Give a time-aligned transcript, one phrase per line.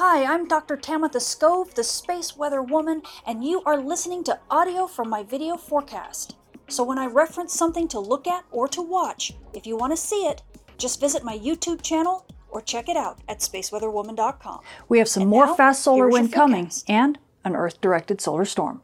[0.00, 0.76] Hi, I'm Dr.
[0.76, 5.56] Tamitha Skov, the Space Weather Woman, and you are listening to audio from my video
[5.56, 6.36] forecast.
[6.68, 9.96] So when I reference something to look at or to watch, if you want to
[9.96, 10.42] see it,
[10.76, 14.60] just visit my YouTube channel or check it out at spaceweatherwoman.com.
[14.88, 18.44] We have some And more now, fast solar wind coming and an Earth directed solar
[18.44, 18.82] storm.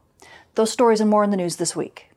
[0.57, 2.11] Those stories and more in the news this week.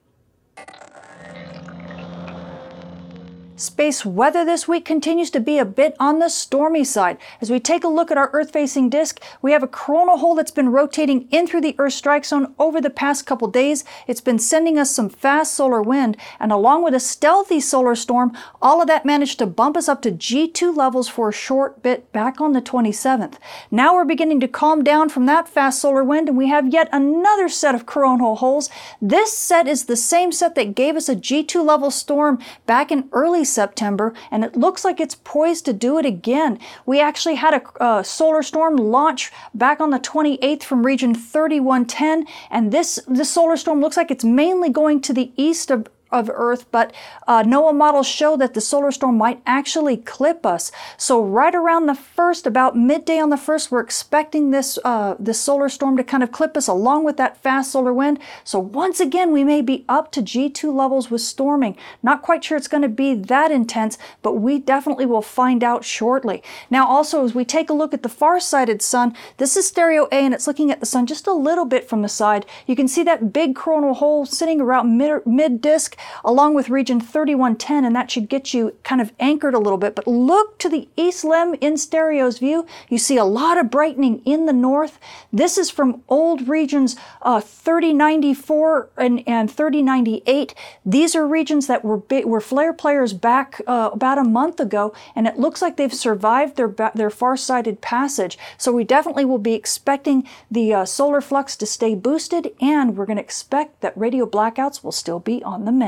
[3.59, 7.17] Space weather this week continues to be a bit on the stormy side.
[7.41, 10.35] As we take a look at our Earth facing disk, we have a coronal hole
[10.35, 13.83] that's been rotating in through the Earth strike zone over the past couple days.
[14.05, 18.31] It's been sending us some fast solar wind, and along with a stealthy solar storm,
[18.61, 22.11] all of that managed to bump us up to G2 levels for a short bit
[22.11, 23.37] back on the 27th.
[23.71, 26.89] Now we're beginning to calm down from that fast solar wind, and we have yet
[26.91, 28.69] another set of coronal holes.
[29.01, 32.37] This set is the same set that gave us a G2 level storm
[32.67, 36.59] back in early September, and it looks like it's poised to do it again.
[36.85, 42.71] We actually had a solar storm launch back on the 28th from region 3110, and
[42.71, 46.65] this, this solar storm looks like it's mainly going to the east of of Earth,
[46.71, 46.93] but
[47.27, 50.71] uh, NOAA models show that the solar storm might actually clip us.
[50.97, 55.39] So right around the first, about midday on the first, we're expecting this uh, this
[55.39, 58.19] solar storm to kind of clip us along with that fast solar wind.
[58.43, 61.75] So once again, we may be up to G2 levels with storming.
[62.01, 65.83] Not quite sure it's going to be that intense, but we definitely will find out
[65.83, 66.41] shortly.
[66.69, 70.15] Now, also as we take a look at the far-sighted sun, this is stereo A,
[70.15, 72.45] and it's looking at the sun just a little bit from the side.
[72.65, 76.99] You can see that big coronal hole sitting around mid, mid disk along with region
[76.99, 79.95] 3110, and that should get you kind of anchored a little bit.
[79.95, 82.65] But look to the east limb in stereo's view.
[82.89, 84.99] You see a lot of brightening in the north.
[85.31, 90.53] This is from old regions uh, 3094 and, and 3098.
[90.85, 95.27] These are regions that were, were flare players back uh, about a month ago, and
[95.27, 98.37] it looks like they've survived their, their far-sighted passage.
[98.57, 103.05] So we definitely will be expecting the uh, solar flux to stay boosted, and we're
[103.05, 105.86] going to expect that radio blackouts will still be on the menu.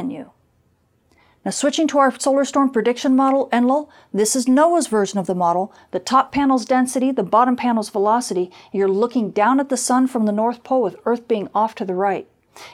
[1.46, 5.36] Now switching to our solar storm prediction model, Enlil, this is NOAA's version of the
[5.36, 5.74] model.
[5.92, 8.52] The top panel's density, the bottom panel's velocity.
[8.74, 11.86] You're looking down at the sun from the North Pole with Earth being off to
[11.86, 12.28] the right.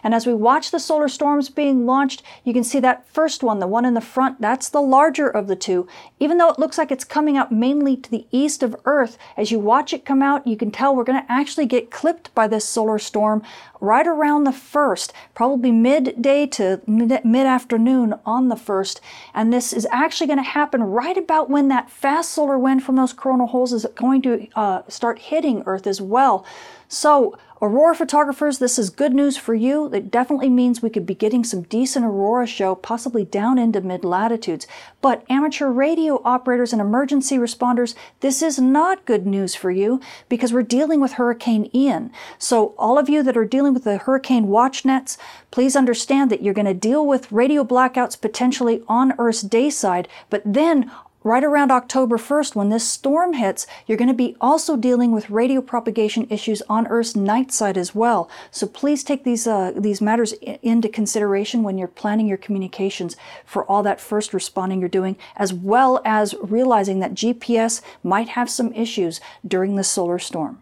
[0.03, 3.59] And as we watch the solar storms being launched, you can see that first one,
[3.59, 5.87] the one in the front, that's the larger of the two.
[6.19, 9.51] Even though it looks like it's coming out mainly to the east of Earth, as
[9.51, 12.47] you watch it come out, you can tell we're going to actually get clipped by
[12.47, 13.43] this solar storm
[13.79, 19.01] right around the first, probably midday to mid afternoon on the first.
[19.33, 22.95] And this is actually going to happen right about when that fast solar wind from
[22.95, 26.45] those coronal holes is going to uh, start hitting Earth as well.
[26.87, 29.91] So, Aurora photographers, this is good news for you.
[29.91, 34.05] It definitely means we could be getting some decent aurora show, possibly down into mid
[34.05, 34.67] latitudes.
[35.01, 39.99] But amateur radio operators and emergency responders, this is not good news for you
[40.29, 42.11] because we're dealing with Hurricane Ian.
[42.37, 45.17] So, all of you that are dealing with the hurricane watch nets,
[45.49, 50.07] please understand that you're going to deal with radio blackouts potentially on Earth's day side,
[50.29, 50.91] but then
[51.25, 55.31] right around October 1st, when this storm hits, you're going to be also dealing with
[55.31, 58.29] radio propagation issues on Earth's night side as well.
[58.51, 63.65] So please take these uh, these matters into consideration when you're planning your communications for
[63.65, 68.71] all that first responding you're doing, as well as realizing that GPS might have some
[68.73, 70.61] issues during the solar storm.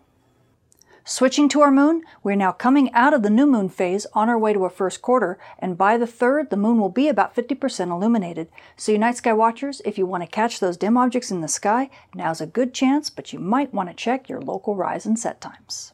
[1.06, 4.40] Switching to our moon, we're now coming out of the new moon phase on our
[4.40, 7.92] way to a first quarter, and by the third, the moon will be about 50%
[7.92, 8.48] illuminated.
[8.78, 11.50] So, you night sky watchers, if you want to catch those dim objects in the
[11.50, 15.20] sky, now's a good chance, but you might want to check your local rise and
[15.20, 15.92] set times.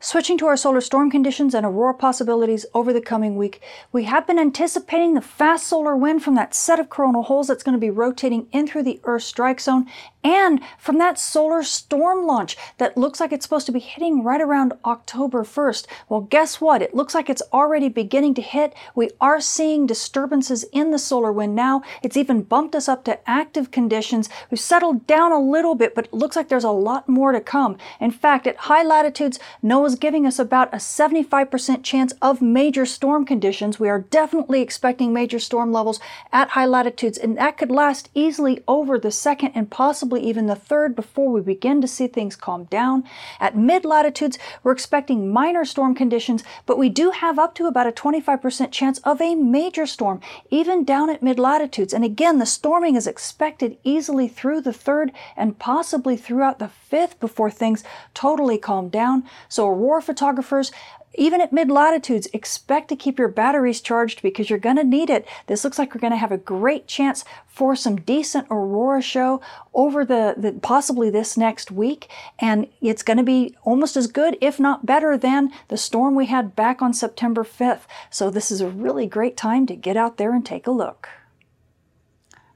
[0.00, 4.28] Switching to our solar storm conditions and aurora possibilities over the coming week, we have
[4.28, 7.80] been anticipating the fast solar wind from that set of coronal holes that's going to
[7.80, 9.86] be rotating in through the Earth strike zone
[10.28, 14.42] and from that solar storm launch that looks like it's supposed to be hitting right
[14.42, 15.86] around October 1st.
[16.08, 16.82] Well, guess what?
[16.82, 18.74] It looks like it's already beginning to hit.
[18.94, 21.80] We are seeing disturbances in the solar wind now.
[22.02, 24.28] It's even bumped us up to active conditions.
[24.50, 27.40] We've settled down a little bit, but it looks like there's a lot more to
[27.40, 27.78] come.
[27.98, 33.24] In fact, at high latitudes, NOAA's giving us about a 75% chance of major storm
[33.24, 33.80] conditions.
[33.80, 36.00] We are definitely expecting major storm levels
[36.32, 40.54] at high latitudes, and that could last easily over the second and possibly even the
[40.54, 43.04] third before we begin to see things calm down.
[43.40, 47.86] At mid latitudes, we're expecting minor storm conditions, but we do have up to about
[47.86, 50.20] a 25% chance of a major storm,
[50.50, 51.92] even down at mid latitudes.
[51.92, 57.20] And again, the storming is expected easily through the third and possibly throughout the fifth
[57.20, 57.84] before things
[58.14, 59.24] totally calm down.
[59.48, 60.72] So aurora photographers,
[61.14, 65.10] even at mid latitudes, expect to keep your batteries charged because you're going to need
[65.10, 65.26] it.
[65.46, 69.40] This looks like we're going to have a great chance for some decent aurora show
[69.74, 72.08] over the, the possibly this next week,
[72.38, 76.26] and it's going to be almost as good, if not better, than the storm we
[76.26, 77.82] had back on September 5th.
[78.10, 81.08] So this is a really great time to get out there and take a look.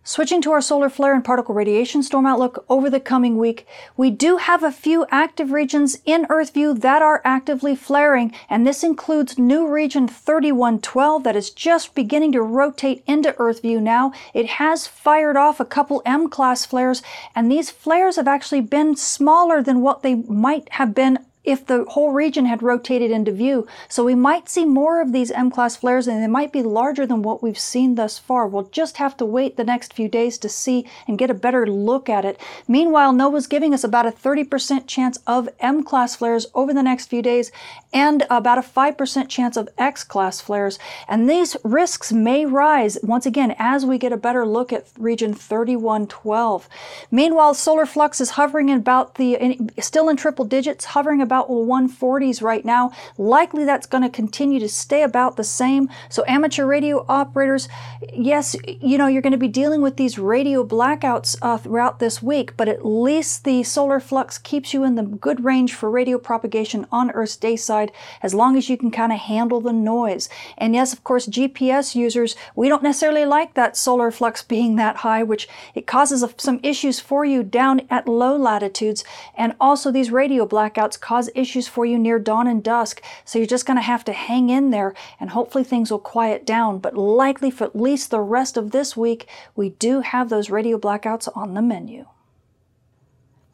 [0.05, 3.65] Switching to our solar flare and particle radiation storm outlook over the coming week,
[3.97, 8.67] we do have a few active regions in Earth view that are actively flaring, and
[8.67, 14.13] this includes new region 3112 that is just beginning to rotate into Earth view now.
[14.35, 17.01] It has fired off a couple M class flares,
[17.33, 21.85] and these flares have actually been smaller than what they might have been if the
[21.89, 23.67] whole region had rotated into view.
[23.89, 27.23] So we might see more of these M-class flares and they might be larger than
[27.23, 28.47] what we've seen thus far.
[28.47, 31.67] We'll just have to wait the next few days to see and get a better
[31.67, 32.41] look at it.
[32.69, 37.23] Meanwhile, NOAA's giving us about a 30% chance of M-class flares over the next few
[37.23, 37.51] days
[37.93, 40.79] and about a 5% chance of X-class flares.
[41.09, 45.35] And these risks may rise once again as we get a better look at region
[45.35, 46.69] 3112.
[47.11, 52.43] Meanwhile, solar flux is hovering about the, still in triple digits, hovering about about 140s
[52.43, 52.93] right now.
[53.17, 55.89] Likely that's going to continue to stay about the same.
[56.11, 57.71] So amateur radio operators,
[58.13, 62.23] yes, you know, you're going to be dealing with these radio blackouts uh, throughout this
[62.23, 66.19] week, but at least the solar flux keeps you in the good range for radio
[66.19, 67.93] propagation on Earth's day side
[68.23, 70.29] as long as you can kind of handle the noise.
[70.59, 74.97] And yes, of course, GPS users, we don't necessarily like that solar flux being that
[74.97, 79.03] high, which it causes some issues for you down at low latitudes.
[79.35, 83.01] And also these radio blackouts cause cause issues for you near dawn and dusk.
[83.25, 86.45] So you're just going to have to hang in there and hopefully things will quiet
[86.45, 86.79] down.
[86.79, 90.79] But likely for at least the rest of this week, we do have those radio
[90.79, 92.07] blackouts on the menu.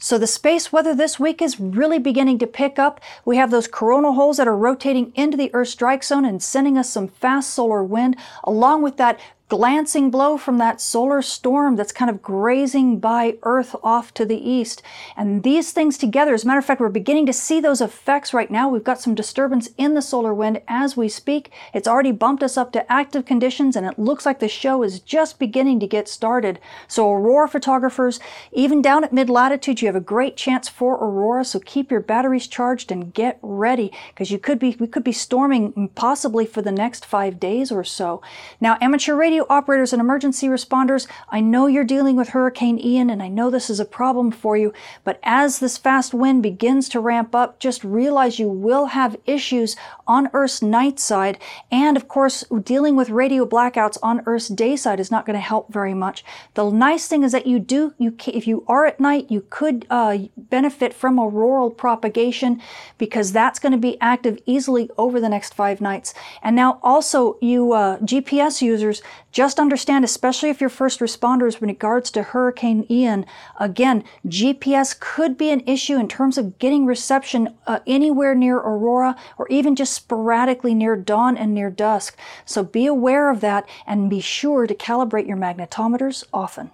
[0.00, 3.00] So the space weather this week is really beginning to pick up.
[3.25, 6.79] We have those coronal holes that are rotating into the Earth strike zone and sending
[6.79, 9.19] us some fast solar wind, along with that
[9.49, 14.37] glancing blow from that solar storm that's kind of grazing by Earth off to the
[14.37, 14.83] east.
[15.17, 18.35] And these things together, as a matter of fact, we're beginning to see those effects
[18.35, 18.69] right now.
[18.69, 21.50] We've got some disturbance in the solar wind as we speak.
[21.73, 25.00] It's already bumped us up to active conditions, and it looks like the show is
[25.00, 26.61] just beginning to get started.
[26.87, 28.21] So, aurora photographers,
[28.53, 31.45] even down at mid latitude, you have a great chance for aurora.
[31.45, 35.12] So, keep your batteries charged and get ready because you could be we could be
[35.12, 38.21] storming possibly for the next five days or so.
[38.61, 43.23] Now, amateur radio operators and emergency responders, I know you're dealing with Hurricane Ian and
[43.23, 44.73] I know this is a problem for you,
[45.05, 49.76] but as this fast wind begins to ramp up, just realize you will have issues
[50.06, 51.38] on Earth's night side.
[51.70, 55.40] And of course, dealing with radio blackouts on Earth's day side is not going to
[55.40, 56.25] help very much.
[56.55, 59.87] The nice thing is that you do, you if you are at night, you could
[59.90, 62.61] uh, benefit from auroral propagation
[62.96, 66.14] because that's going to be active easily over the next five nights.
[66.43, 69.02] And now also you uh, GPS users,
[69.38, 73.25] just understand, especially if you're first responders, when regards to Hurricane Ian,
[73.61, 79.14] again, GPS could be an issue in terms of getting reception uh, anywhere near Aurora
[79.37, 82.19] or even just sporadically near dawn and near dusk.
[82.44, 86.73] So be aware of that and be sure to calibrate your magnetometers often.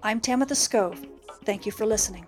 [0.00, 1.08] I'm Tamitha Skov.
[1.44, 2.24] Thank you for listening.